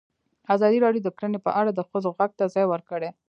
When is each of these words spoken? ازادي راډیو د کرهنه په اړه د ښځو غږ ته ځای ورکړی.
ازادي 0.53 0.77
راډیو 0.85 1.03
د 1.05 1.09
کرهنه 1.17 1.39
په 1.45 1.51
اړه 1.59 1.71
د 1.73 1.79
ښځو 1.89 2.09
غږ 2.17 2.31
ته 2.39 2.45
ځای 2.53 2.65
ورکړی. 2.69 3.09